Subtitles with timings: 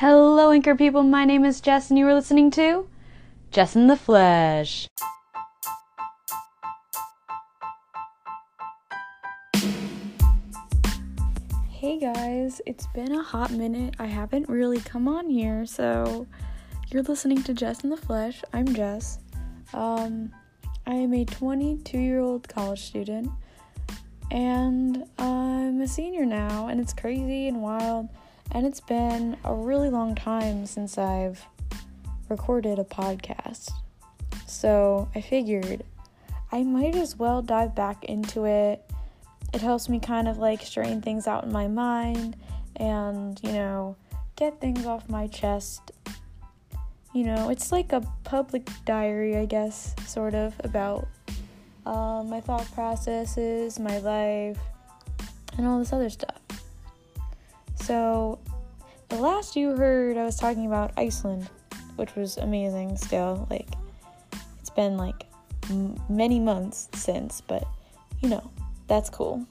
[0.00, 1.02] Hello, Anchor people.
[1.02, 2.86] My name is Jess, and you are listening to
[3.50, 4.88] Jess in the Flesh.
[11.70, 13.94] Hey guys, it's been a hot minute.
[13.98, 16.26] I haven't really come on here, so
[16.90, 18.42] you're listening to Jess in the Flesh.
[18.52, 19.20] I'm Jess.
[19.72, 20.30] Um,
[20.86, 23.30] I am a 22 year old college student,
[24.30, 28.10] and I'm a senior now, and it's crazy and wild
[28.52, 31.44] and it's been a really long time since I've
[32.28, 33.70] recorded a podcast.
[34.46, 35.84] So I figured
[36.52, 38.88] I might as well dive back into it.
[39.52, 42.36] It helps me kind of like straighten things out in my mind
[42.76, 43.96] and, you know,
[44.36, 45.92] get things off my chest.
[47.12, 51.08] You know, it's like a public diary, I guess, sort of, about
[51.86, 54.58] uh, my thought processes, my life,
[55.56, 56.45] and all this other stuff.
[57.76, 58.38] So,
[59.08, 61.48] the last you heard, I was talking about Iceland,
[61.96, 63.46] which was amazing still.
[63.50, 63.68] Like,
[64.60, 65.26] it's been like
[65.70, 67.64] m- many months since, but
[68.20, 68.50] you know,
[68.88, 69.46] that's cool.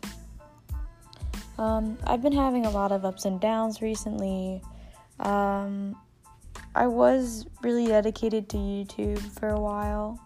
[1.58, 4.62] Um, I've been having a lot of ups and downs recently.
[5.20, 5.96] Um,
[6.76, 10.20] I was really dedicated to YouTube for a while,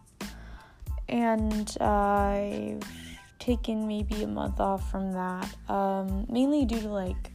[1.08, 2.82] and I've
[3.38, 7.32] taken maybe a month off from that, um, mainly due to like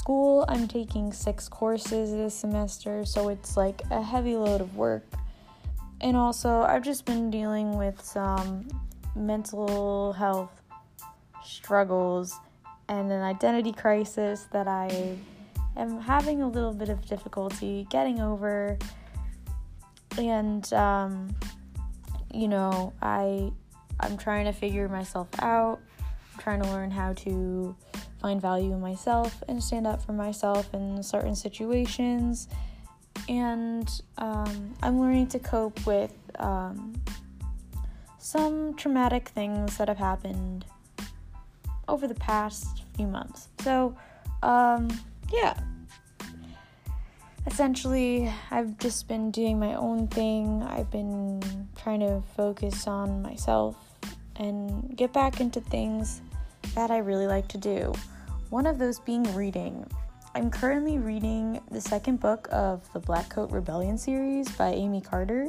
[0.00, 5.04] school, I'm taking six courses this semester, so it's like a heavy load of work.
[6.00, 8.66] And also, I've just been dealing with some
[9.14, 10.62] mental health
[11.44, 12.34] struggles
[12.88, 15.18] and an identity crisis that I
[15.76, 18.78] am having a little bit of difficulty getting over.
[20.16, 21.36] And, um,
[22.32, 23.52] you know, I
[24.00, 25.80] I'm trying to figure myself out.
[26.40, 27.76] Trying to learn how to
[28.20, 32.48] find value in myself and stand up for myself in certain situations.
[33.28, 33.88] And
[34.18, 37.00] um, I'm learning to cope with um,
[38.18, 40.64] some traumatic things that have happened
[41.88, 43.48] over the past few months.
[43.60, 43.96] So,
[44.42, 44.88] um,
[45.32, 45.58] yeah.
[47.46, 50.62] Essentially, I've just been doing my own thing.
[50.62, 53.76] I've been trying to focus on myself
[54.36, 56.22] and get back into things
[56.74, 57.92] that I really like to do.
[58.50, 59.86] One of those being reading.
[60.34, 65.48] I'm currently reading the second book of the Blackcoat Rebellion series by Aimée Carter.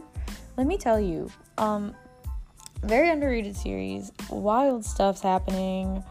[0.58, 1.96] Let me tell you, um,
[2.84, 4.12] very underrated series.
[4.30, 6.04] Wild stuff's happening.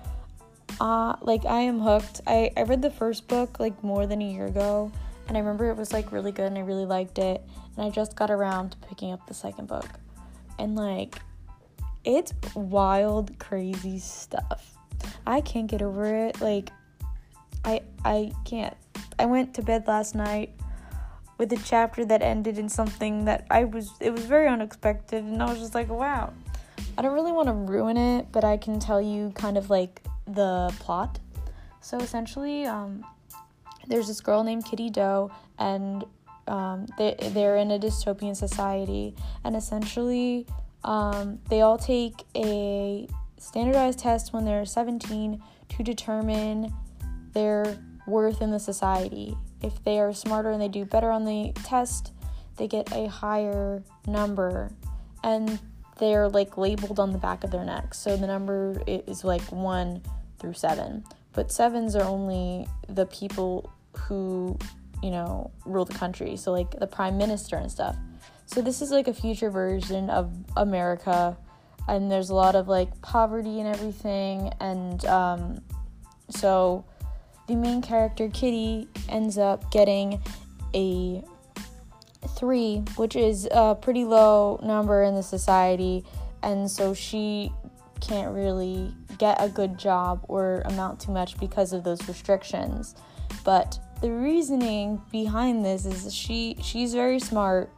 [0.81, 2.21] Uh, like I am hooked.
[2.27, 4.91] I, I read the first book like more than a year ago,
[5.27, 7.42] and I remember it was like really good and I really liked it.
[7.77, 9.88] And I just got around to picking up the second book,
[10.59, 11.21] and like,
[12.04, 14.77] it's wild, crazy stuff.
[15.27, 16.41] I can't get over it.
[16.41, 16.71] Like,
[17.65, 18.77] I I can't.
[19.19, 20.55] I went to bed last night
[21.38, 25.43] with a chapter that ended in something that I was it was very unexpected and
[25.43, 26.33] I was just like, wow.
[26.99, 30.03] I don't really want to ruin it, but I can tell you kind of like
[30.27, 31.19] the plot.
[31.81, 33.06] So essentially, um,
[33.87, 36.05] there's this girl named Kitty Doe, and
[36.47, 40.47] um, they, they're in a dystopian society, and essentially,
[40.84, 43.09] um, they all take a
[43.41, 46.73] standardized test when they're 17 to determine
[47.33, 49.37] their worth in the society.
[49.62, 52.12] If they are smarter and they do better on the test,
[52.56, 54.71] they get a higher number.
[55.25, 55.59] And
[55.99, 57.95] they're like labeled on the back of their neck.
[57.95, 60.03] So the number is like 1
[60.39, 61.05] through 7.
[61.33, 64.59] But sevens are only the people who,
[65.03, 66.37] you know, rule the country.
[66.37, 67.97] So like the prime minister and stuff.
[68.47, 71.37] So this is like a future version of America
[71.88, 75.60] and there's a lot of like poverty and everything and um,
[76.30, 76.84] so
[77.50, 80.22] the main character, Kitty, ends up getting
[80.72, 81.20] a
[82.36, 86.04] three, which is a pretty low number in the society,
[86.44, 87.52] and so she
[88.00, 92.94] can't really get a good job or amount too much because of those restrictions.
[93.44, 97.72] But the reasoning behind this is she she's very smart,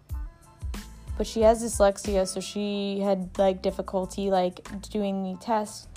[1.16, 5.88] but she has dyslexia, so she had like difficulty like doing the test.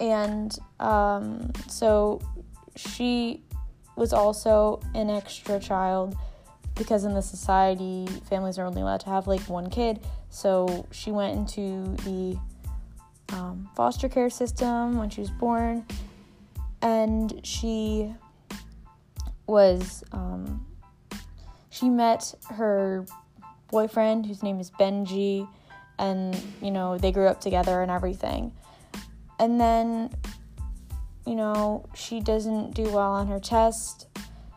[0.00, 2.20] And um, so
[2.76, 3.42] she
[3.96, 6.16] was also an extra child
[6.74, 11.10] because in the society families are only allowed to have like one kid so she
[11.10, 12.38] went into the
[13.34, 15.84] um, foster care system when she was born
[16.80, 18.10] and she
[19.46, 20.64] was um,
[21.68, 23.04] she met her
[23.70, 25.48] boyfriend whose name is benji
[25.98, 28.52] and you know they grew up together and everything
[29.38, 30.10] and then
[31.26, 34.08] you know, she doesn't do well on her test.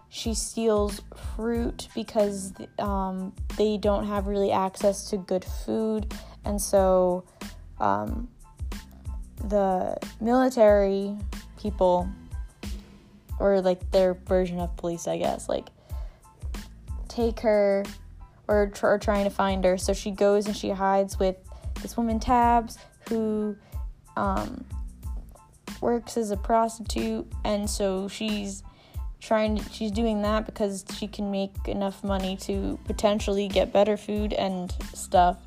[0.10, 1.02] she steals
[1.36, 6.14] fruit because um, they don't have really access to good food,
[6.46, 7.24] and so
[7.80, 8.28] um,
[9.50, 11.16] the military
[11.60, 12.08] people,
[13.40, 15.70] or like their version of police, I guess, like
[17.08, 17.84] take her
[18.54, 19.78] or tr- are trying to find her.
[19.78, 21.36] So she goes and she hides with
[21.82, 22.78] this woman Tabs
[23.10, 23.56] who
[24.16, 24.64] um,
[25.82, 28.64] works as a prostitute, and so she's
[29.20, 33.98] trying to, she's doing that because she can make enough money to potentially get better
[33.98, 35.38] food and stuff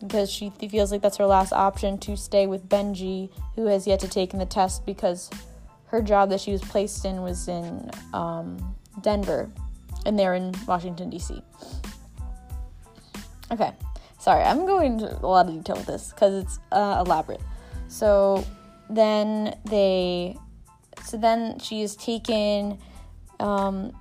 [0.00, 4.00] because she feels like that's her last option to stay with Benji who has yet
[4.00, 5.30] to take in the test because
[5.86, 9.48] her job that she was placed in was in um, Denver
[10.04, 11.42] and they're in Washington D.C.
[13.52, 13.70] Okay,
[14.18, 17.42] sorry, I'm going into a lot of detail with this because it's uh, elaborate.
[17.88, 18.46] So
[18.88, 20.38] then they,
[21.04, 22.78] so then she is taken
[23.40, 23.92] um,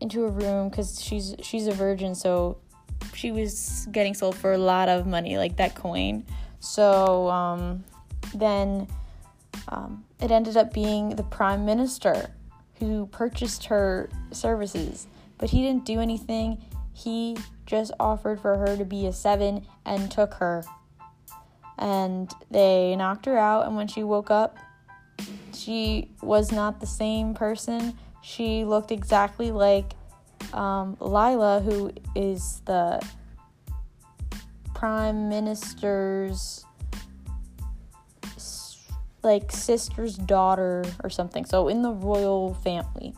[0.00, 2.56] into a room because she's she's a virgin, so
[3.12, 6.24] she was getting sold for a lot of money, like that coin.
[6.60, 7.84] So um,
[8.34, 8.88] then
[9.68, 12.30] um, it ended up being the prime minister
[12.78, 16.64] who purchased her services, but he didn't do anything.
[16.94, 20.64] He just offered for her to be a seven and took her.
[21.78, 24.56] And they knocked her out, and when she woke up,
[25.52, 29.92] she was not the same person she looked exactly like
[30.54, 33.06] um, Lila, who is the
[34.72, 36.64] prime minister's
[39.22, 41.44] like sister's daughter or something.
[41.44, 43.14] So in the royal family.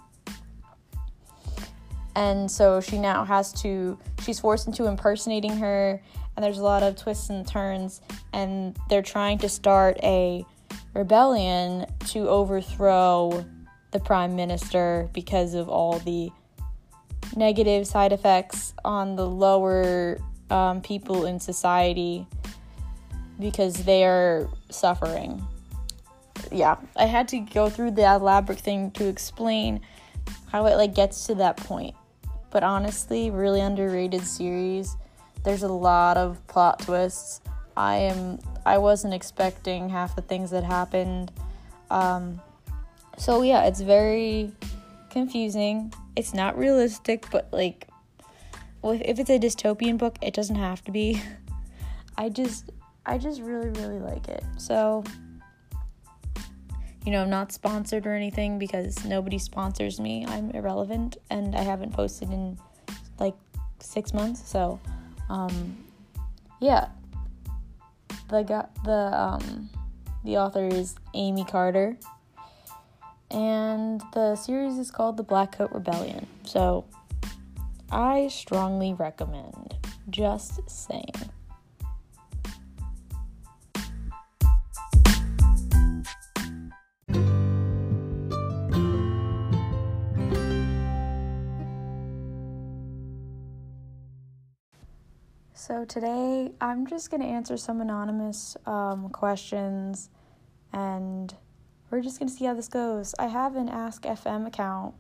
[2.17, 6.03] And so she now has to she's forced into impersonating her
[6.35, 8.01] and there's a lot of twists and turns
[8.33, 10.45] and they're trying to start a
[10.95, 13.45] rebellion to overthrow
[13.93, 16.31] the prime minister because of all the
[17.37, 20.19] negative side effects on the lower
[20.51, 22.27] um, people in society
[23.39, 25.47] because they are suffering.
[26.51, 29.81] Yeah, I had to go through the elaborate thing to explain
[30.51, 31.95] how it like gets to that point.
[32.50, 34.96] But honestly, really underrated series.
[35.44, 37.40] There's a lot of plot twists.
[37.76, 41.31] I am I wasn't expecting half the things that happened.
[41.90, 42.40] Um,
[43.19, 44.52] so yeah, it's very
[45.10, 45.93] confusing.
[46.16, 47.88] It's not realistic, but like
[48.82, 51.22] if it's a dystopian book, it doesn't have to be.
[52.19, 52.70] I just
[53.04, 54.44] I just really really like it.
[54.56, 55.04] So
[57.06, 60.26] you know, I'm not sponsored or anything because nobody sponsors me.
[60.26, 62.58] I'm irrelevant and I haven't posted in
[63.20, 63.37] like
[63.79, 64.47] 6 months.
[64.47, 64.81] So
[65.31, 65.76] um
[66.61, 66.88] yeah.
[68.29, 69.70] The got the um
[70.25, 71.97] the author is Aimée Carter
[73.31, 76.26] and the series is called The Blackcoat Rebellion.
[76.44, 76.87] So
[77.91, 79.76] I strongly recommend.
[80.11, 81.31] Just saying.
[95.76, 100.08] So today I'm just going to answer some anonymous um, questions
[100.73, 101.34] and
[101.90, 103.14] we're just going to see how this goes.
[103.19, 104.94] I have an Ask FM account,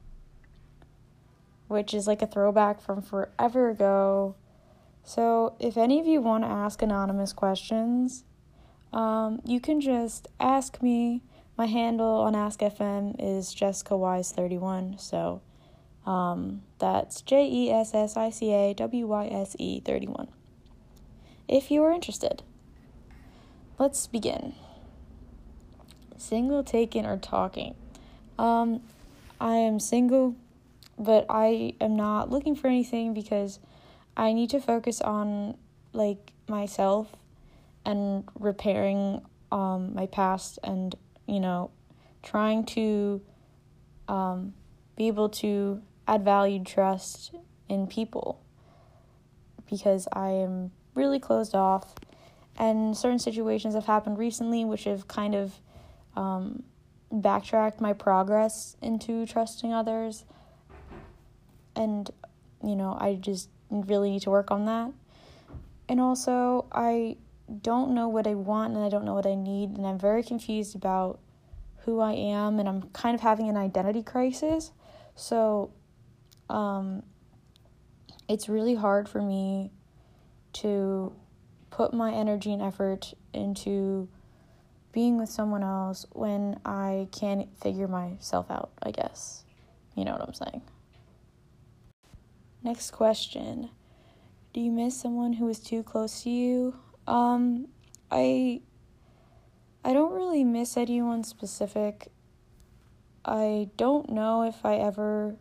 [1.68, 4.34] which is like a throwback from forever ago.
[5.02, 8.24] So if any of you want to ask anonymous questions,
[8.92, 11.22] um, you can just ask me.
[11.56, 14.98] My handle on Ask FM is Jessica Wyse 31.
[14.98, 15.40] So
[16.04, 20.28] um, that's J E S S I C A W Y S E 31.
[21.48, 22.42] If you are interested,
[23.78, 24.54] let's begin
[26.16, 27.74] single, taken, or talking.
[28.38, 28.80] Um,
[29.40, 30.34] I am single,
[30.98, 33.60] but I am not looking for anything because
[34.16, 35.56] I need to focus on
[35.92, 37.14] like myself
[37.84, 39.22] and repairing
[39.52, 40.94] um, my past and
[41.26, 41.70] you know
[42.22, 43.20] trying to
[44.08, 44.54] um,
[44.96, 47.34] be able to add value trust
[47.68, 48.40] in people
[49.68, 51.94] because I am really closed off
[52.58, 55.60] and certain situations have happened recently which have kind of
[56.16, 56.62] um,
[57.12, 60.24] backtracked my progress into trusting others.
[61.74, 62.10] And,
[62.64, 64.92] you know, I just really need to work on that.
[65.88, 67.16] And also, I
[67.62, 70.22] don't know what I want and I don't know what I need, and I'm very
[70.22, 71.20] confused about
[71.84, 74.72] who I am, and I'm kind of having an identity crisis.
[75.14, 75.70] So,
[76.50, 77.04] um,
[78.28, 79.70] it's really hard for me
[80.60, 81.12] to
[81.70, 84.08] put my energy and effort into
[84.92, 89.44] being with someone else when I can't figure myself out, I guess.
[89.94, 90.62] You know what I'm saying?
[92.66, 93.70] next question.
[94.52, 96.76] Do you miss someone who was too close to you?
[97.06, 97.68] Um,
[98.10, 98.60] I
[99.84, 102.08] I don't really miss anyone specific.
[103.24, 105.36] I don't know if I ever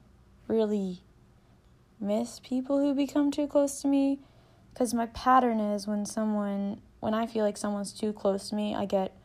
[0.47, 1.01] really
[1.99, 4.19] miss people who become too close to me
[4.75, 8.75] because my pattern is when someone when I feel like someone's too close to me,
[8.75, 9.15] I get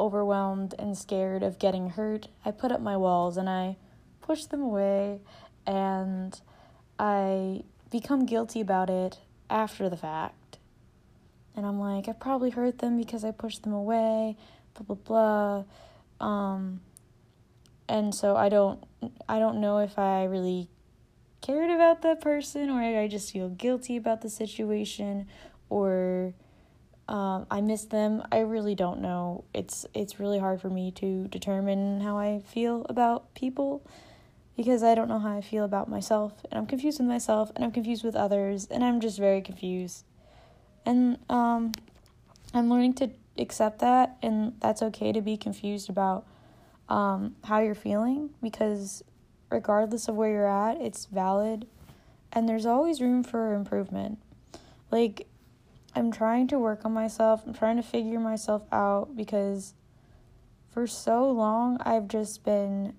[0.00, 2.28] overwhelmed and scared of getting hurt.
[2.46, 3.76] I put up my walls and I
[4.22, 5.20] push them away
[5.66, 6.40] and
[6.98, 9.18] I become guilty about it
[9.50, 10.58] after the fact.
[11.54, 14.38] And I'm like, I probably hurt them because I pushed them away,
[14.74, 15.64] blah blah
[16.20, 16.26] blah.
[16.26, 16.80] Um
[17.86, 18.82] and so I don't
[19.28, 20.70] I don't know if I really
[21.40, 25.26] cared about that person or I just feel guilty about the situation
[25.68, 26.34] or
[27.08, 28.22] um, I miss them.
[28.32, 29.44] I really don't know.
[29.54, 33.86] It's it's really hard for me to determine how I feel about people
[34.56, 37.64] because I don't know how I feel about myself and I'm confused with myself and
[37.64, 40.04] I'm confused with others and I'm just very confused.
[40.84, 41.72] And um,
[42.54, 46.26] I'm learning to accept that and that's okay to be confused about
[46.88, 49.02] um, how you're feeling because
[49.50, 51.66] regardless of where you're at, it's valid
[52.32, 54.18] and there's always room for improvement.
[54.90, 55.26] Like
[55.94, 57.42] I'm trying to work on myself.
[57.46, 59.74] I'm trying to figure myself out because
[60.70, 62.94] for so long I've just been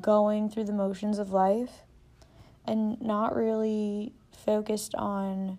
[0.00, 1.82] going through the motions of life
[2.64, 5.58] and not really focused on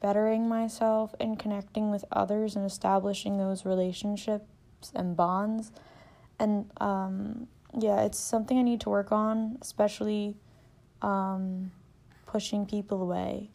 [0.00, 4.46] bettering myself and connecting with others and establishing those relationships
[4.94, 5.72] and bonds.
[6.38, 10.36] And um, yeah, it's something I need to work on, especially
[11.02, 11.70] um,
[12.26, 13.50] pushing people away.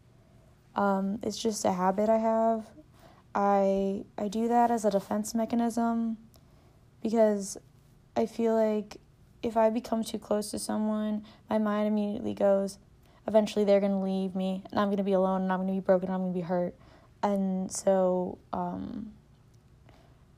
[0.76, 2.66] Um, it's just a habit I have.
[3.34, 6.18] I I do that as a defense mechanism
[7.04, 7.58] because
[8.16, 8.98] I feel like
[9.44, 12.80] if I become too close to someone, my mind immediately goes,
[13.28, 16.08] eventually they're gonna leave me and I'm gonna be alone and I'm gonna be broken
[16.08, 16.76] and I'm gonna be hurt.
[17.22, 19.12] And so um,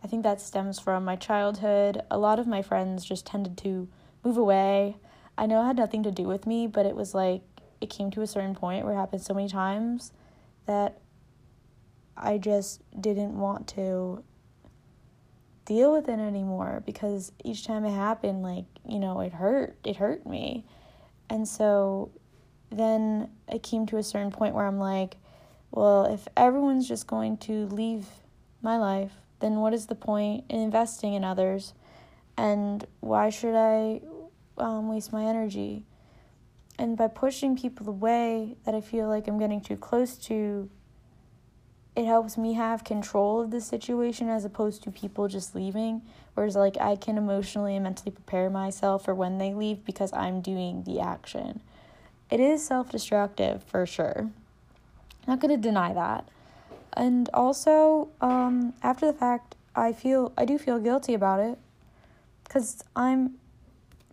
[0.08, 2.02] I think that stems from my childhood.
[2.10, 3.90] A lot of my friends just tended to
[4.24, 4.96] move away.
[5.38, 7.42] I know it had nothing to do with me, but it was like
[7.82, 10.14] it came to a certain point where it happened so many times
[10.66, 11.02] that
[12.16, 14.24] I just didn't want to
[15.66, 19.98] deal with it anymore because each time it happened like you know it hurt it
[19.98, 20.64] hurt me
[21.30, 22.10] and so
[22.72, 25.18] then it came to a certain point where i'm like
[25.72, 28.08] well if everyone's just going to leave
[28.62, 31.74] my life then what is the point in investing in others
[32.38, 34.01] and why should i
[34.58, 35.84] um, waste my energy
[36.79, 40.70] and by pushing people away that I feel like I'm getting too close to,
[41.96, 46.03] it helps me have control of the situation as opposed to people just leaving.
[46.36, 50.41] Whereas, like, I can emotionally and mentally prepare myself for when they leave because I'm
[50.41, 51.62] doing the action.
[52.29, 54.29] It is self destructive for sure.
[55.27, 56.29] Not gonna deny that.
[56.98, 61.60] And also, um, after the fact, I feel I do feel guilty about it
[62.44, 63.36] because I'm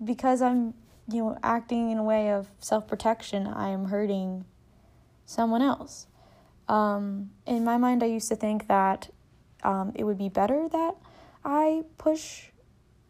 [0.04, 0.74] because I'm
[1.10, 4.44] you know, acting in a way of self protection, I am hurting
[5.24, 6.06] someone else.
[6.68, 9.10] Um, in my mind, I used to think that
[9.62, 10.94] um, it would be better that
[11.42, 12.48] I push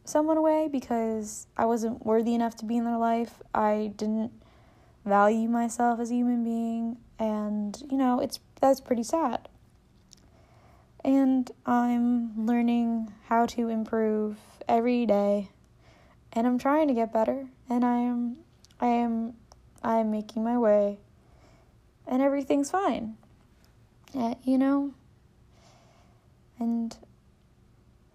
[0.04, 3.42] someone away because I wasn't worthy enough to be in their life.
[3.54, 4.32] I didn't
[5.04, 9.48] value myself as a human being, and you know, it's that's pretty sad.
[11.04, 15.50] And I'm learning how to improve every day
[16.32, 18.36] and I'm trying to get better and I am
[18.80, 19.34] I am
[19.82, 20.98] I am making my way
[22.06, 23.16] and everything's fine.
[24.14, 24.94] You know?
[26.58, 26.96] And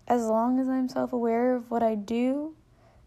[0.07, 2.55] as long as I'm self-aware of what I do,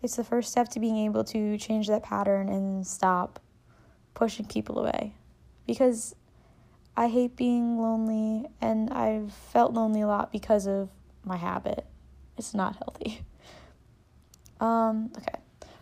[0.03, 3.41] it's the first step to being able to change that pattern and stop
[4.15, 5.15] pushing people away.
[5.67, 6.15] Because
[6.97, 10.91] I hate being lonely and I've felt lonely a lot because of
[11.25, 11.87] my habit.
[12.37, 13.23] It's not healthy.
[14.61, 15.41] Um, okay.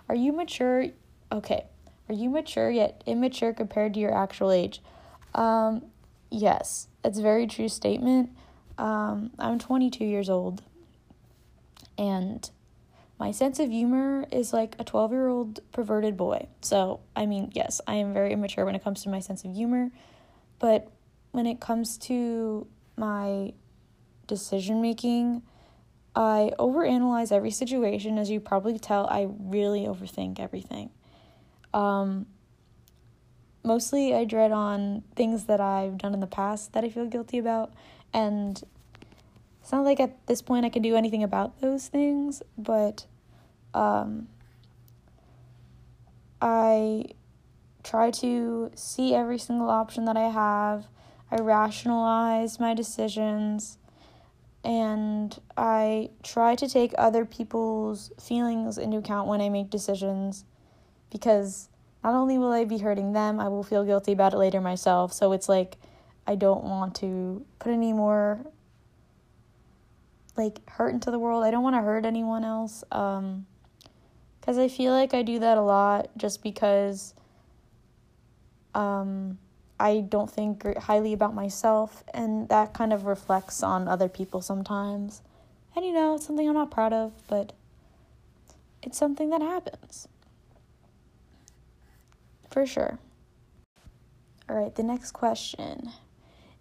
[0.09, 0.87] Are you mature?
[1.31, 1.67] Okay.
[2.09, 4.81] Are you mature yet immature compared to your actual age?
[5.35, 5.85] Um,
[6.31, 8.31] yes, it's a very true statement.
[8.79, 10.63] Um, I'm 22 years old,
[11.99, 12.49] and
[13.19, 16.47] my sense of humor is like a 12 year old perverted boy.
[16.63, 19.53] So, I mean, yes, I am very immature when it comes to my sense of
[19.55, 19.91] humor,
[20.59, 20.91] but
[21.33, 23.53] when it comes to my
[24.27, 25.43] decision making,
[26.15, 28.19] I overanalyze every situation.
[28.19, 30.91] As you probably tell, I really overthink everything.
[31.73, 32.27] Um,
[33.63, 37.39] mostly, I dread on things that I've done in the past that I feel guilty
[37.39, 37.73] about.
[38.13, 38.63] And
[39.63, 43.07] it's not like at this point I can do anything about those things, but
[43.73, 44.29] um,
[46.41, 47.05] I
[47.83, 50.87] try to see every single option that I have.
[51.31, 53.79] I rationalize my decisions
[54.65, 60.45] and I try to take other people's feelings into account when I make decisions
[61.11, 61.69] because
[62.03, 65.13] not only will I be hurting them, I will feel guilty about it later myself.
[65.13, 65.77] So it's like
[66.27, 68.45] I don't want to put any more
[70.37, 71.45] like hurt into the world.
[71.45, 72.85] I don't want to hurt anyone else.
[72.91, 73.47] Um
[74.43, 77.15] cuz I feel like I do that a lot just because
[78.75, 79.39] um
[79.81, 85.23] I don't think highly about myself, and that kind of reflects on other people sometimes.
[85.75, 87.55] And you know, it's something I'm not proud of, but
[88.83, 90.07] it's something that happens.
[92.51, 92.99] For sure.
[94.49, 95.91] All right, the next question.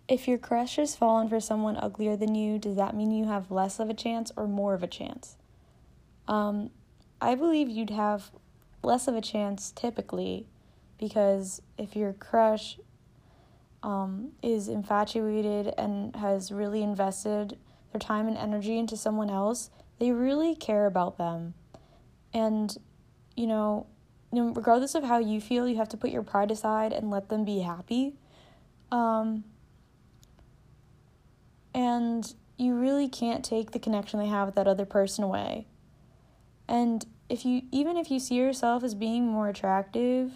[0.07, 3.51] If your crush has fallen for someone uglier than you, does that mean you have
[3.51, 5.35] less of a chance or more of a chance?
[6.27, 6.69] Um,
[7.19, 8.31] I believe you'd have
[8.81, 10.45] less of a chance typically
[10.97, 12.77] because if your crush
[13.83, 17.57] um, is infatuated and has really invested
[17.91, 19.69] their time and energy into someone else,
[19.99, 21.53] they really care about them.
[22.33, 22.77] And,
[23.35, 23.87] you know,
[24.31, 27.45] regardless of how you feel, you have to put your pride aside and let them
[27.45, 28.15] be happy.
[28.91, 29.43] Um,
[31.73, 35.67] and you really can't take the connection they have with that other person away.
[36.67, 40.33] And if you, even if you see yourself as being more attractive,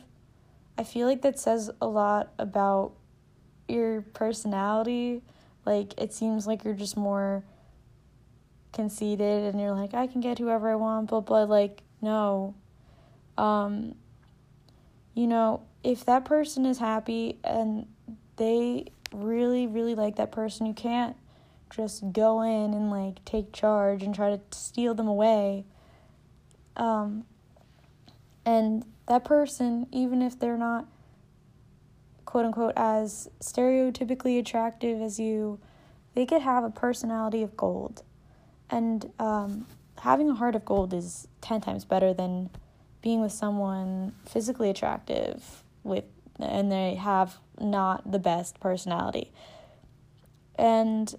[0.78, 2.94] I feel like that says a lot about
[3.74, 5.22] your personality.
[5.66, 7.44] Like it seems like you're just more
[8.72, 12.56] conceited and you're like, I can get whoever I want, but but like no.
[13.38, 13.96] Um
[15.16, 17.88] you know, if that person is happy and
[18.38, 21.16] they really, really like that person, you can't
[21.76, 25.66] just go in and like take charge and try to steal them away.
[26.76, 27.26] Um,
[28.46, 30.88] and that person, even if they're not
[32.34, 35.60] quote unquote as stereotypically attractive as you,
[36.16, 38.02] they could have a personality of gold.
[38.72, 39.68] And um,
[40.00, 42.50] having a heart of gold is 10 times better than
[43.04, 46.06] being with someone physically attractive with
[46.40, 49.32] and they have not the best personality.
[50.56, 51.14] And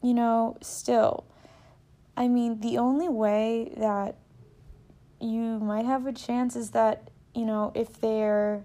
[0.00, 1.24] you know, still
[2.16, 4.14] I mean, the only way that
[5.20, 8.62] you might have a chance is that, you know, if they're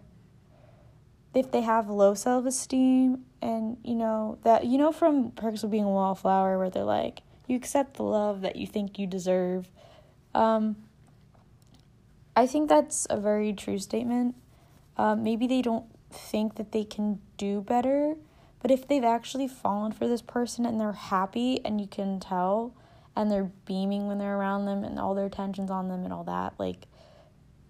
[1.33, 5.71] if they have low self esteem and you know that you know from perks of
[5.71, 9.69] being a wallflower where they're like you accept the love that you think you deserve.
[10.33, 10.77] Um
[12.35, 14.35] i think that's a very true statement.
[14.95, 18.15] Um, maybe they don't think that they can do better
[18.61, 22.73] but if they've actually fallen for this person and they're happy and you can tell
[23.15, 26.23] and they're beaming when they're around them and all their attention's on them and all
[26.23, 26.85] that like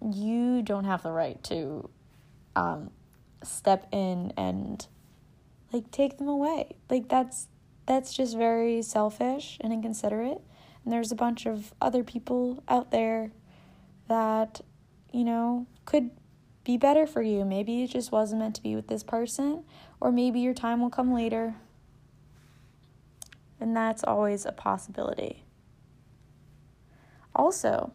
[0.02, 1.88] you don't have the right to
[2.56, 2.90] um
[3.46, 4.86] step in and
[5.72, 6.76] like take them away.
[6.88, 7.48] Like that's
[7.86, 10.40] that's just very selfish and inconsiderate.
[10.84, 13.32] And there's a bunch of other people out there
[14.08, 14.60] that,
[15.12, 16.10] you know, could
[16.64, 17.44] be better for you.
[17.44, 19.64] Maybe it just wasn't meant to be with this person,
[20.00, 21.54] or maybe your time will come later.
[23.60, 25.44] And that's always a possibility.
[27.34, 27.92] Also,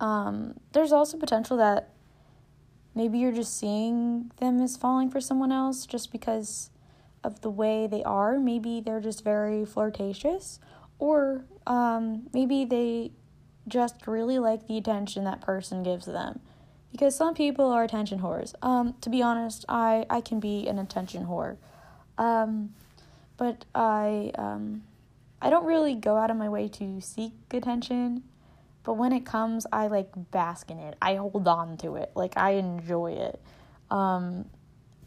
[0.00, 1.90] um, there's also potential that
[2.96, 6.70] Maybe you're just seeing them as falling for someone else just because
[7.22, 8.40] of the way they are.
[8.40, 10.58] Maybe they're just very flirtatious,
[10.98, 13.12] or um, maybe they
[13.68, 16.40] just really like the attention that person gives them.
[16.90, 18.54] Because some people are attention whores.
[18.62, 21.58] Um, to be honest, I, I can be an attention whore.
[22.16, 22.74] Um,
[23.36, 24.84] but I um,
[25.42, 28.22] I don't really go out of my way to seek attention.
[28.86, 30.96] But when it comes, I like bask in it.
[31.02, 32.12] I hold on to it.
[32.14, 33.42] Like I enjoy it.
[33.90, 34.46] Um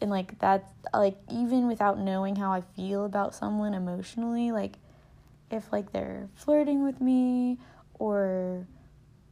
[0.02, 4.80] and like that like even without knowing how I feel about someone emotionally, like
[5.50, 7.58] if like they're flirting with me
[7.94, 8.68] or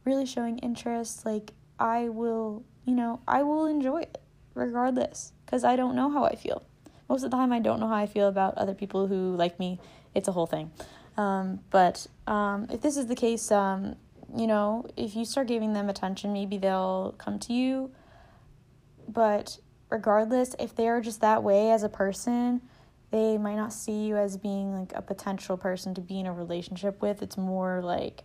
[0.06, 4.18] really showing interest, like I will, you know, I will enjoy it
[4.54, 6.62] regardless cuz I don't know how I feel.
[7.06, 9.58] Most of the time I don't know how I feel about other people who like
[9.58, 9.78] me.
[10.14, 10.70] It's a whole thing.
[11.18, 13.96] Um, but um, if this is the case, um,
[14.36, 17.90] you know, if you start giving them attention, maybe they'll come to you.
[19.08, 19.58] But
[19.90, 22.60] regardless, if they're just that way as a person,
[23.10, 26.32] they might not see you as being like a potential person to be in a
[26.32, 27.22] relationship with.
[27.22, 28.24] It's more like,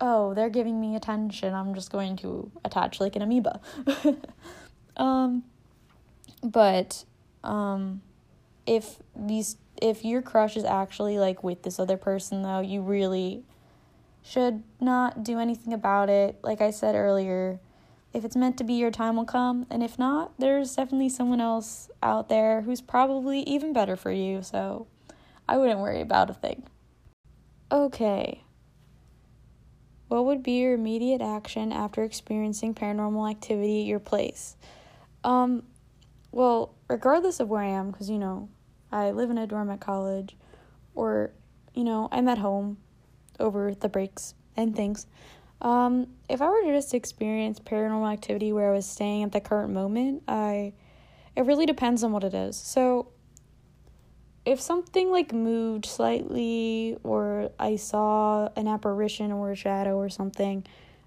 [0.00, 1.54] oh, they're giving me attention.
[1.54, 3.60] I'm just going to attach like an amoeba.
[4.96, 5.44] um,
[6.42, 7.04] but
[7.42, 8.02] um,
[8.66, 13.44] if these if your crush is actually like with this other person though, you really
[14.22, 16.38] should not do anything about it.
[16.42, 17.60] Like I said earlier,
[18.12, 19.66] if it's meant to be, your time will come.
[19.70, 24.42] And if not, there's definitely someone else out there who's probably even better for you.
[24.42, 24.86] So
[25.48, 26.64] I wouldn't worry about a thing.
[27.70, 28.42] Okay.
[30.08, 34.56] What would be your immediate action after experiencing paranormal activity at your place?
[35.22, 35.62] Um,
[36.32, 38.48] well, regardless of where I am, because, you know,
[38.90, 40.36] I live in a dorm at college,
[40.96, 41.30] or,
[41.74, 42.78] you know, I'm at home
[43.40, 45.06] over the breaks and things.
[45.60, 49.40] Um, if I were to just experience paranormal activity where I was staying at the
[49.40, 50.72] current moment, I
[51.36, 52.56] it really depends on what it is.
[52.56, 53.08] So
[54.44, 60.64] if something like moved slightly or I saw an apparition or a shadow or something,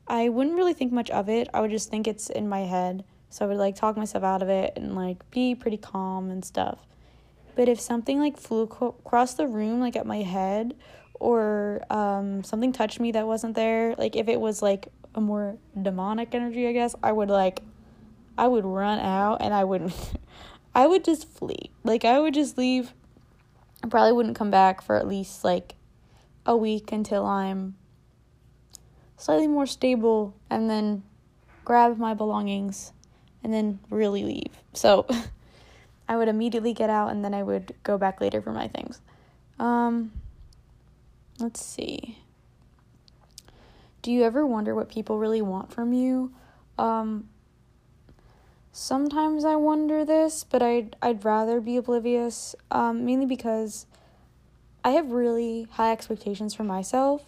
[0.08, 1.50] I wouldn't really think much of it.
[1.54, 3.04] I would just think it's in my head.
[3.30, 6.46] So I would like talk myself out of it and like be pretty calm and
[6.46, 6.80] stuff.
[7.56, 10.76] But if something like flew across the room like at my head
[11.24, 15.58] or um, something touched me that wasn't there, like if it was like a more
[15.82, 17.62] demonic energy, I guess, I would like,
[18.38, 19.94] I would run out and I wouldn't,
[20.76, 21.72] I would just flee.
[21.86, 22.94] Like I would just leave.
[23.82, 25.76] I probably wouldn't come back for at least like
[26.46, 27.76] a week until I'm
[29.16, 31.04] slightly more stable and then
[31.64, 32.92] grab my belongings
[33.46, 34.52] and then really leave.
[34.74, 35.08] So
[36.10, 39.00] I would immediately get out and then I would go back later for my things.
[39.58, 40.12] Um,
[41.40, 42.20] Let's see.
[44.02, 46.34] Do you ever wonder what people really want from you?
[46.78, 47.30] Um,
[48.72, 52.56] sometimes I wonder this, but I'd I'd rather be oblivious.
[52.70, 53.86] Um, mainly because
[54.84, 57.24] I have really high expectations for myself,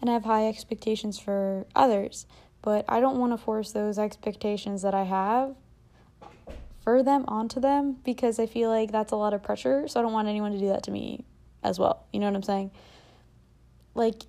[0.00, 2.26] and I have high expectations for others.
[2.60, 5.54] But I don't want to force those expectations that I have
[6.82, 9.88] for them onto them because I feel like that's a lot of pressure.
[9.88, 11.24] So I don't want anyone to do that to me
[11.62, 12.04] as well.
[12.12, 12.70] You know what I'm saying?
[13.98, 14.22] Like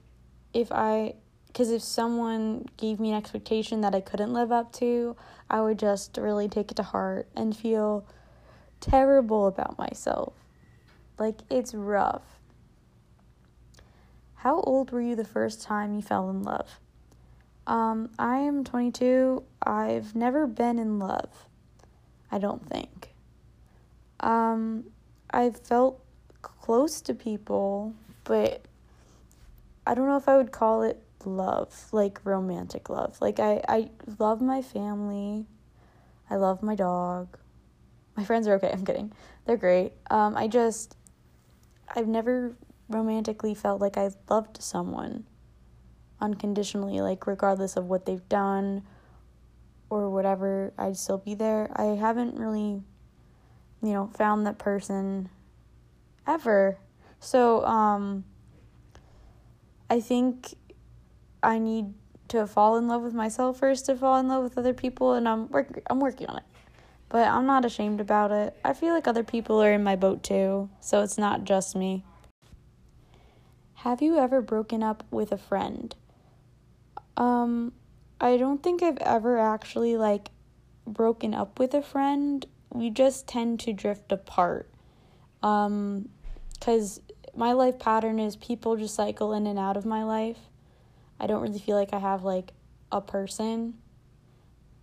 [0.54, 1.14] if I
[1.48, 5.16] because if someone gave me an expectation that I couldn't live up to,
[5.50, 8.06] I would just really take it to heart and feel
[8.82, 10.34] terrible about myself.
[11.18, 12.40] Like it's rough.
[14.36, 16.80] How old were you the first time you fell in love?
[17.68, 19.44] Um, I am 22.
[19.62, 21.46] I've never been in love.
[22.32, 23.14] I don't think.
[24.22, 24.86] Um,
[25.30, 26.02] I've felt
[26.42, 28.66] close to people, but
[29.86, 33.20] I don't know if I would call it love, like romantic love.
[33.22, 33.89] Like I I
[34.20, 35.46] love my family.
[36.30, 37.38] I love my dog.
[38.15, 39.12] My friends are okay, I'm kidding.
[39.46, 39.94] They're great.
[40.10, 40.98] Um I just
[41.96, 42.56] I've never
[42.88, 45.26] romantically felt like I loved someone
[46.22, 48.84] unconditionally, like regardless of what they've done
[49.89, 51.72] or whatever, I'd still be there.
[51.76, 52.84] I haven't really
[53.82, 55.30] you know, found that person
[56.28, 56.78] ever.
[57.20, 58.26] So, um
[59.89, 60.54] I think
[61.41, 61.93] I need
[62.30, 65.28] to fall in love with myself first to fall in love with other people and
[65.28, 66.43] I'm work I'm working on it.
[67.10, 68.56] But I'm not ashamed about it.
[68.63, 72.06] I feel like other people are in my boat too, so it's not just me.
[73.73, 75.95] Have you ever broken up with a friend?
[77.17, 77.73] Um
[78.21, 80.30] I don't think I've ever actually like
[80.86, 82.45] broken up with a friend.
[82.71, 84.69] We just tend to drift apart.
[85.41, 86.10] Um
[86.62, 86.99] cuz
[87.36, 90.38] my life pattern is people just cycle in and out of my life.
[91.20, 92.52] I don't really feel like I have like
[92.92, 93.76] a person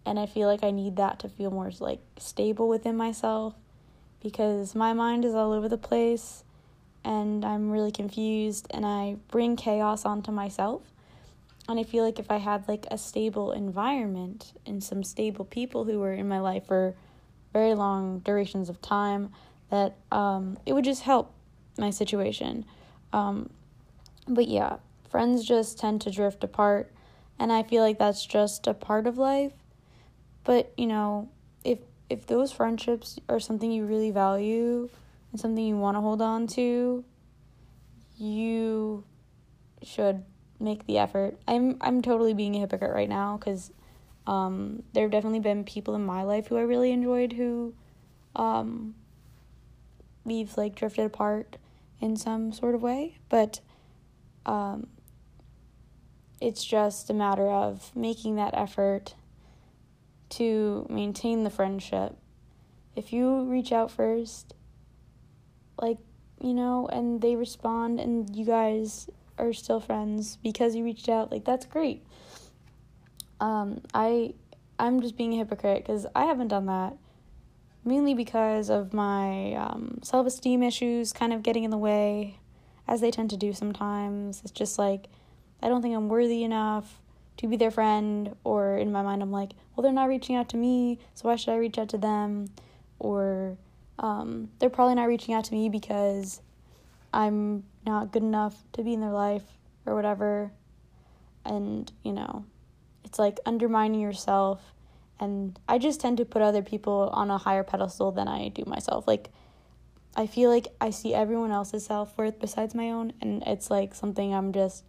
[0.04, 3.54] and I feel like I need that to feel more like stable within myself
[4.22, 6.44] because my mind is all over the place
[7.04, 10.82] and I'm really confused and I bring chaos onto myself.
[11.68, 15.84] And I feel like if I had like a stable environment and some stable people
[15.84, 16.94] who were in my life for
[17.52, 19.30] very long durations of time,
[19.70, 21.32] that um, it would just help
[21.78, 22.64] my situation.
[23.12, 23.50] Um,
[24.28, 24.76] but yeah,
[25.08, 26.92] friends just tend to drift apart,
[27.38, 29.52] and I feel like that's just a part of life.
[30.44, 31.28] But you know,
[31.64, 34.88] if if those friendships are something you really value
[35.32, 37.04] and something you want to hold on to,
[38.16, 39.04] you
[39.82, 40.24] should
[40.60, 41.38] make the effort.
[41.46, 43.72] I'm I'm totally being a hypocrite right now because
[44.26, 47.74] um, there have definitely been people in my life who I really enjoyed who
[48.34, 48.94] um,
[50.24, 51.56] we've like drifted apart
[52.00, 53.60] in some sort of way, but
[54.44, 54.86] um,
[56.40, 59.14] it's just a matter of making that effort
[60.28, 62.16] to maintain the friendship.
[62.94, 64.54] If you reach out first,
[65.80, 65.98] like,
[66.40, 71.30] you know, and they respond and you guys are still friends because you reached out,
[71.30, 72.04] like that's great.
[73.40, 74.34] Um, I
[74.78, 76.96] I'm just being a hypocrite because I haven't done that
[77.86, 82.38] mainly because of my um, self esteem issues kind of getting in the way,
[82.88, 84.42] as they tend to do sometimes.
[84.42, 85.06] It's just like,
[85.62, 87.00] I don't think I'm worthy enough
[87.38, 90.48] to be their friend, or in my mind, I'm like, well, they're not reaching out
[90.50, 92.48] to me, so why should I reach out to them?
[92.98, 93.56] Or
[93.98, 96.40] um, they're probably not reaching out to me because
[97.12, 99.44] I'm not good enough to be in their life
[99.84, 100.50] or whatever.
[101.44, 102.44] And, you know,
[103.04, 104.60] it's like undermining yourself.
[105.18, 108.64] And I just tend to put other people on a higher pedestal than I do
[108.66, 109.06] myself.
[109.06, 109.30] Like,
[110.14, 113.94] I feel like I see everyone else's self worth besides my own, and it's like
[113.94, 114.84] something I'm just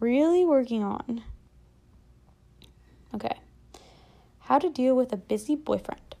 [0.00, 1.22] really working on.
[3.14, 3.38] Okay.
[4.40, 6.16] How to deal with a busy boyfriend.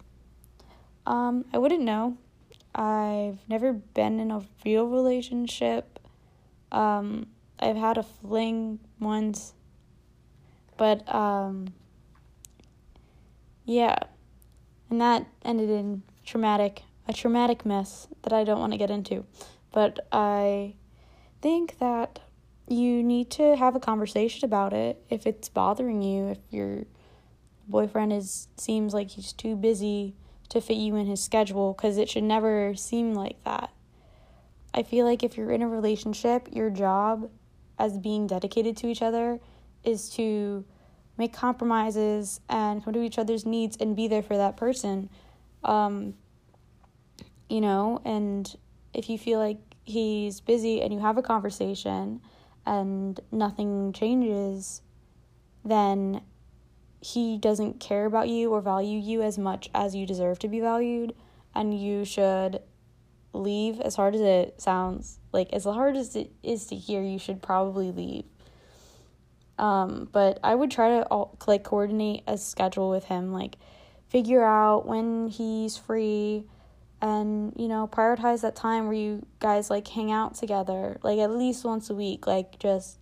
[1.06, 2.16] Um, I wouldn't know.
[2.74, 5.98] I've never been in a real relationship.
[6.72, 7.26] Um,
[7.60, 9.54] I've had a fling once,
[10.76, 11.68] but um,
[13.64, 13.98] yeah,
[14.90, 19.24] and that ended in traumatic, a traumatic mess that I don't want to get into.
[19.72, 20.74] But I
[21.42, 22.20] think that
[22.68, 26.84] you need to have a conversation about it if it's bothering you, if your
[27.66, 30.14] boyfriend is seems like he's too busy
[30.50, 33.70] to fit you in his schedule because it should never seem like that.
[34.72, 37.30] I feel like if you're in a relationship, your job
[37.78, 39.40] as being dedicated to each other
[39.82, 40.64] is to
[41.16, 45.08] make compromises and come to each other's needs and be there for that person.
[45.62, 46.14] Um,
[47.48, 48.54] you know, and
[48.92, 52.20] if you feel like he's busy and you have a conversation
[52.66, 54.82] and nothing changes,
[55.64, 56.22] then
[57.00, 60.60] he doesn't care about you or value you as much as you deserve to be
[60.60, 61.14] valued,
[61.54, 62.60] and you should
[63.34, 67.18] leave as hard as it sounds like as hard as it is to hear you
[67.18, 68.24] should probably leave
[69.58, 73.56] um but i would try to all, like coordinate a schedule with him like
[74.08, 76.44] figure out when he's free
[77.00, 81.30] and you know prioritize that time where you guys like hang out together like at
[81.30, 82.98] least once a week like just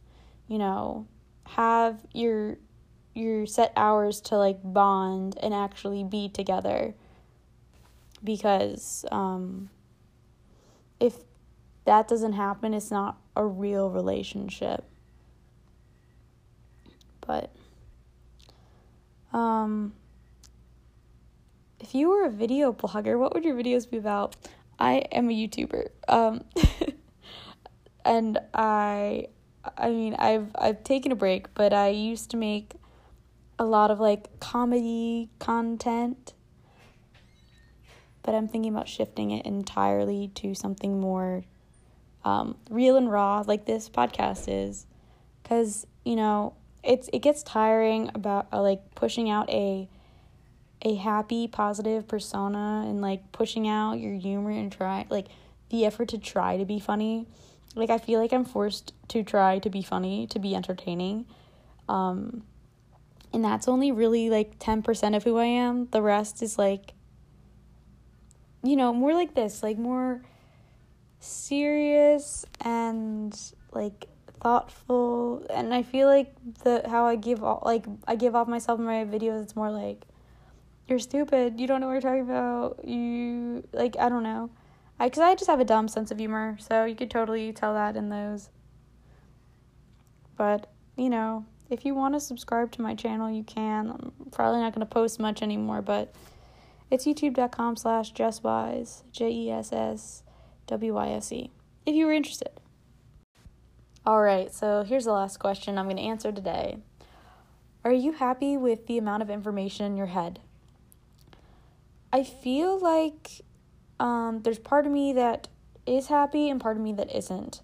[0.49, 1.07] you know
[1.45, 2.57] have your
[3.15, 6.95] your set hours to like bond and actually be together.
[8.25, 9.71] Because um
[11.01, 11.17] if
[11.85, 14.85] that doesn't happen it's not a real relationship
[17.27, 17.51] but
[19.33, 19.93] um
[21.81, 24.37] if you were a video blogger what would your videos be about
[24.79, 26.45] i am a youtuber um
[28.05, 29.27] and i
[29.79, 32.75] i mean i've i've taken a break but i used to make
[33.59, 36.35] a lot of like comedy content.
[38.23, 41.45] But I'm thinking about shifting it entirely to something more
[42.25, 44.87] um, real and raw, like this podcast is,
[45.43, 49.89] because you know it's it gets tiring about uh, like pushing out a
[50.85, 55.29] a happy, positive persona and like pushing out your humor and try like
[55.71, 57.27] the effort to try to be funny.
[57.75, 61.27] Like I feel like I'm forced to try to be funny, to be entertaining.
[61.89, 62.43] Um,
[63.33, 65.89] and that's only really like 10% of who I am.
[65.91, 66.93] The rest is like,
[68.63, 70.21] you know, more like this, like more
[71.21, 73.39] serious and
[73.73, 74.09] like
[74.43, 75.47] thoughtful.
[75.49, 78.85] And I feel like the how I give all like I give off myself in
[78.85, 79.43] my videos.
[79.43, 80.05] It's more like
[80.89, 81.61] you're stupid.
[81.61, 82.85] You don't know what you're talking about.
[82.85, 84.51] You like I don't know.
[84.99, 87.75] I because I just have a dumb sense of humor, so you could totally tell
[87.75, 88.51] that in those.
[90.37, 93.91] But you know, if you want to subscribe to my channel, you can.
[93.91, 96.15] I'm probably not going to post much anymore, but
[96.91, 100.23] it's youtube.com slash jesswyse, J E S S
[100.67, 101.51] W Y S E,
[101.87, 102.62] if you were interested.
[104.05, 106.79] All right, so here's the last question I'm going to answer today.
[107.85, 110.41] Are you happy with the amount of information in your head?
[112.13, 113.43] I feel like
[114.01, 115.47] um, there's part of me that
[115.87, 117.63] is happy and part of me that isn't.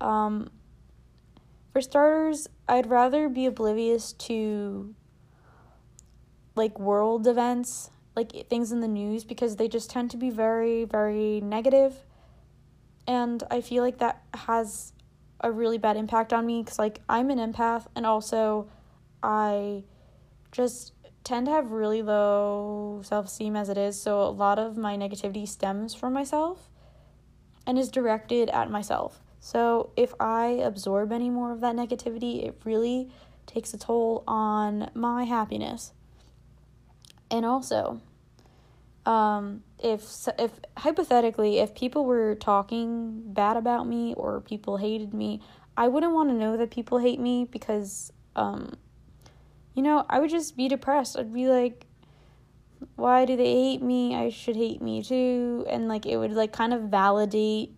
[0.00, 0.48] Um,
[1.74, 4.94] for starters, I'd rather be oblivious to
[6.54, 10.84] like world events, like things in the news, because they just tend to be very,
[10.84, 11.94] very negative.
[13.06, 14.93] And I feel like that has
[15.44, 18.68] a really bad impact on me because, like, I'm an empath, and also
[19.22, 19.84] I
[20.50, 20.92] just
[21.24, 24.00] tend to have really low self esteem as it is.
[24.00, 26.70] So a lot of my negativity stems from myself
[27.66, 29.20] and is directed at myself.
[29.40, 33.10] So if I absorb any more of that negativity, it really
[33.46, 35.92] takes a toll on my happiness.
[37.30, 38.00] And also,
[39.06, 45.40] um, if if hypothetically, if people were talking bad about me or people hated me,
[45.76, 48.76] I wouldn't want to know that people hate me because, um,
[49.74, 51.18] you know, I would just be depressed.
[51.18, 51.86] I'd be like,
[52.96, 54.14] why do they hate me?
[54.14, 55.66] I should hate me too.
[55.68, 57.72] And like, it would like kind of validate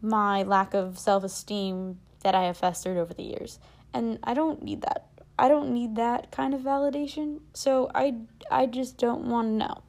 [0.00, 3.58] my lack of self esteem that I have festered over the years.
[3.92, 5.06] And I don't need that.
[5.38, 7.40] I don't need that kind of validation.
[7.54, 8.14] So I
[8.50, 9.82] I just don't want to know.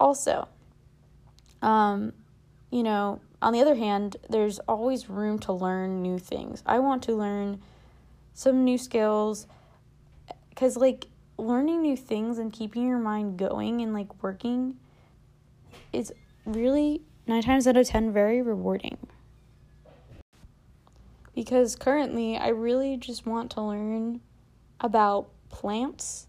[0.00, 0.48] Also,
[1.60, 2.14] um,
[2.70, 6.62] you know, on the other hand, there's always room to learn new things.
[6.66, 7.60] I want to learn
[8.32, 9.46] some new skills
[10.56, 14.76] cuz like learning new things and keeping your mind going and like working
[15.92, 16.12] is
[16.44, 18.98] really 9 times out of 10 very rewarding.
[21.34, 24.20] Because currently I really just want to learn
[24.80, 26.26] about plants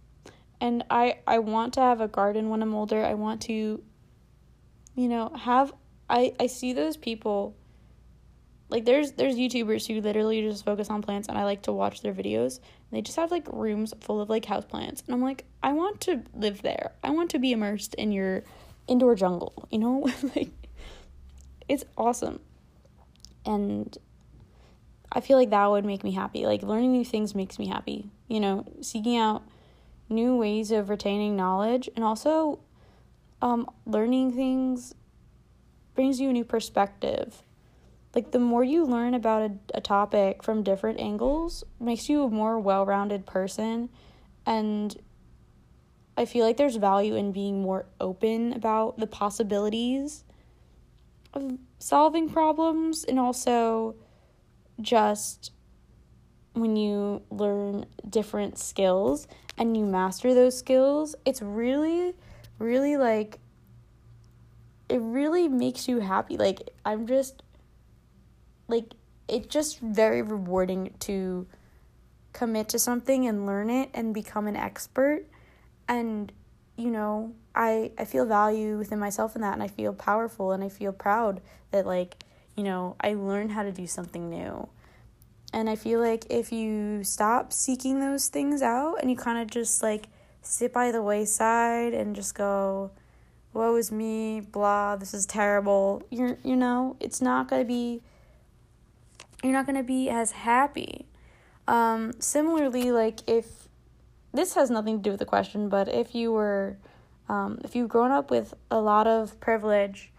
[0.61, 3.03] and I I want to have a garden when I'm older.
[3.03, 3.83] I want to
[4.95, 5.73] you know, have
[6.09, 7.55] I I see those people
[8.69, 12.01] like there's there's YouTubers who literally just focus on plants and I like to watch
[12.01, 12.59] their videos.
[12.91, 16.01] They just have like rooms full of like house plants and I'm like I want
[16.01, 16.91] to live there.
[17.03, 18.43] I want to be immersed in your
[18.87, 20.07] indoor jungle, you know?
[20.35, 20.51] like
[21.67, 22.39] it's awesome.
[23.45, 23.97] And
[25.11, 26.45] I feel like that would make me happy.
[26.45, 28.09] Like learning new things makes me happy.
[28.27, 29.43] You know, seeking out
[30.11, 32.59] new ways of retaining knowledge and also
[33.41, 34.93] um, learning things
[35.95, 37.43] brings you a new perspective.
[38.13, 42.29] Like the more you learn about a, a topic from different angles makes you a
[42.29, 43.89] more well-rounded person
[44.45, 44.95] and
[46.17, 50.23] I feel like there's value in being more open about the possibilities
[51.33, 53.95] of solving problems and also
[54.81, 55.51] just
[56.53, 59.27] when you learn different skills
[59.61, 62.15] and you master those skills, it's really,
[62.57, 63.37] really like,
[64.89, 66.35] it really makes you happy.
[66.35, 67.43] Like, I'm just,
[68.67, 68.95] like,
[69.27, 71.45] it's just very rewarding to
[72.33, 75.27] commit to something and learn it and become an expert.
[75.87, 76.31] And,
[76.75, 80.63] you know, I, I feel value within myself in that and I feel powerful and
[80.63, 82.23] I feel proud that, like,
[82.57, 84.67] you know, I learned how to do something new.
[85.53, 89.49] And I feel like if you stop seeking those things out and you kind of
[89.49, 90.07] just like
[90.41, 92.91] sit by the wayside and just go,
[93.53, 98.01] woe is me, blah, this is terrible, you're, you know, it's not going to be,
[99.43, 101.05] you're not going to be as happy.
[101.67, 103.67] Um, similarly, like if,
[104.33, 106.77] this has nothing to do with the question, but if you were,
[107.27, 110.13] um, if you've grown up with a lot of privilege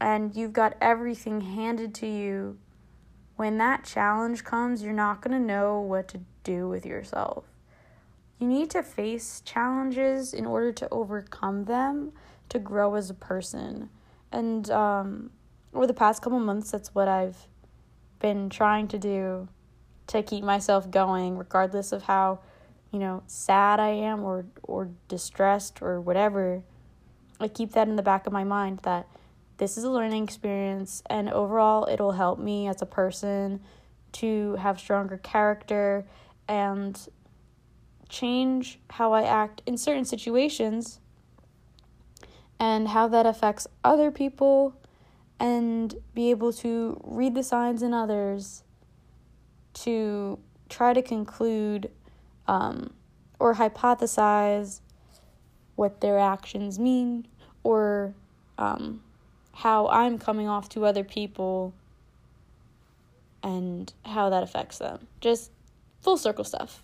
[0.00, 2.58] and you've got everything handed to you
[3.36, 7.44] when that challenge comes, you're not going to know what to do with yourself.
[8.38, 12.12] You need to face challenges in order to overcome them
[12.48, 13.88] to grow as a person.
[14.30, 15.30] And um,
[15.72, 17.46] over the past couple months, that's what I've
[18.18, 19.48] been trying to do
[20.08, 22.40] to keep myself going, regardless of how,
[22.90, 26.62] you know, sad I am or or distressed or whatever.
[27.40, 29.08] I keep that in the back of my mind that
[29.56, 33.60] this is a learning experience, and overall, it'll help me as a person
[34.12, 36.04] to have stronger character
[36.48, 37.08] and
[38.08, 41.00] change how I act in certain situations
[42.60, 44.74] and how that affects other people
[45.40, 48.62] and be able to read the signs in others
[49.74, 50.38] to
[50.68, 51.90] try to conclude
[52.46, 52.92] um,
[53.38, 54.80] or hypothesize
[55.74, 57.26] what their actions mean
[57.64, 58.14] or
[58.58, 59.02] um,
[59.54, 61.72] how I'm coming off to other people
[63.42, 65.06] and how that affects them.
[65.20, 65.50] Just
[66.00, 66.82] full circle stuff.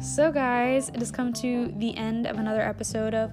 [0.00, 3.32] So, guys, it has come to the end of another episode of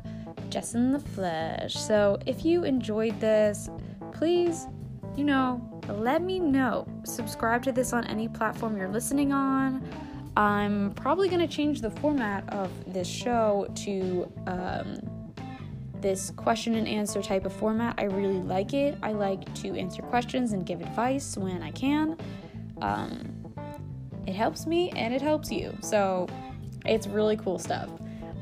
[0.50, 1.76] Jess in the Flesh.
[1.76, 3.70] So, if you enjoyed this,
[4.12, 4.68] please,
[5.16, 6.88] you know, let me know.
[7.04, 9.88] Subscribe to this on any platform you're listening on.
[10.36, 15.34] I'm probably going to change the format of this show to um,
[16.02, 17.96] this question and answer type of format.
[17.98, 18.98] I really like it.
[19.04, 22.18] I like to answer questions and give advice when I can.
[22.82, 23.54] Um,
[24.26, 25.76] it helps me and it helps you.
[25.82, 26.28] So
[26.86, 27.90] it's really cool stuff.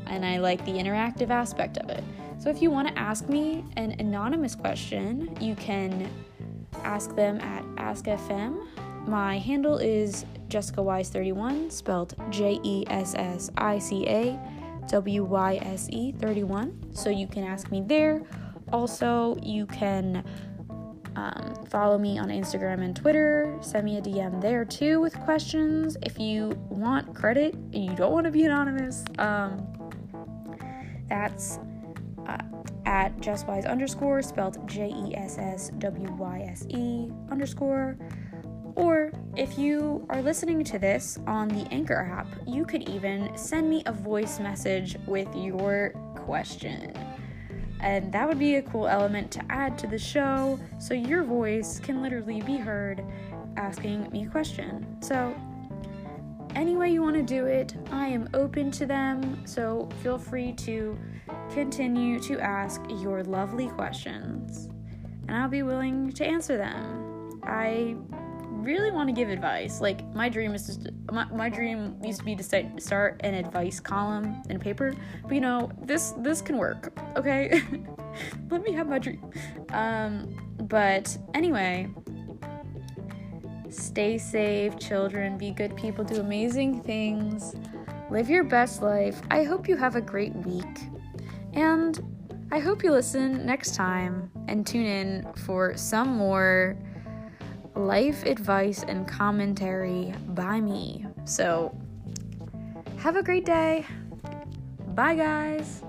[0.08, 2.04] And I like the interactive aspect of it.
[2.40, 6.10] So if you want to ask me an anonymous question, you can
[6.84, 9.08] ask them at AskFM.
[9.08, 14.40] My handle is Jessica Wyse 31, spelled J E S S I C A
[14.88, 16.94] W Y S E 31.
[16.94, 18.22] So you can ask me there.
[18.72, 20.24] Also, you can
[21.16, 23.58] um, follow me on Instagram and Twitter.
[23.62, 25.98] Send me a DM there too with questions.
[26.04, 29.68] If you want credit and you don't want to be anonymous, um,
[31.10, 31.60] that's
[32.28, 32.38] uh,
[32.92, 37.98] at JessWyse underscore, spelled J E S S W Y S E underscore.
[38.76, 43.70] Or if you are listening to this on the Anchor app, you could even send
[43.70, 46.92] me a voice message with your question.
[47.80, 51.80] And that would be a cool element to add to the show so your voice
[51.80, 53.06] can literally be heard
[53.56, 54.98] asking me a question.
[55.02, 55.34] So,
[56.56, 59.46] any way you want to do it, I am open to them.
[59.46, 60.98] So, feel free to
[61.54, 64.70] continue to ask your lovely questions,
[65.28, 67.40] and I'll be willing to answer them.
[67.44, 67.96] I
[68.62, 69.82] really want to give advice.
[69.82, 73.80] Like my dream is just my, my dream used to be to start an advice
[73.80, 74.94] column in a paper,
[75.24, 76.94] but you know this this can work.
[77.18, 77.62] Okay,
[78.50, 79.32] let me have my dream.
[79.70, 81.90] Um, but anyway,
[83.72, 85.38] stay safe, children.
[85.38, 86.04] Be good people.
[86.04, 87.56] Do amazing things.
[88.10, 89.22] Live your best life.
[89.32, 90.82] I hope you have a great week,
[91.54, 92.00] and
[92.52, 96.78] I hope you listen next time and tune in for some more
[97.76, 101.06] life advice and commentary by me.
[101.26, 101.74] So,
[102.98, 103.86] have a great day.
[104.90, 105.82] Bye, guys.